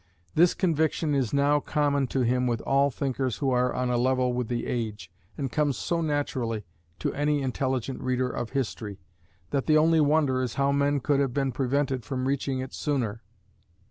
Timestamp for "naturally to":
6.01-7.13